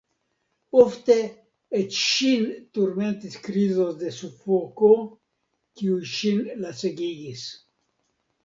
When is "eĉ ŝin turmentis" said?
1.81-3.37